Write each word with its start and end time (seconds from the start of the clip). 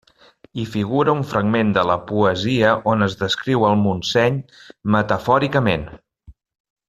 Hi 0.59 0.63
figura 0.75 1.13
un 1.17 1.19
fragment 1.33 1.73
de 1.75 1.83
la 1.89 1.97
poesia 2.11 2.71
on 2.93 3.07
es 3.09 3.17
descriu 3.21 3.67
el 3.69 3.77
Montseny 3.83 4.41
metafòricament. 4.97 5.85